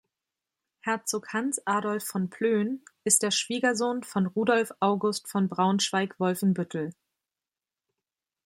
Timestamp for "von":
2.07-2.31, 4.03-4.25, 5.29-5.47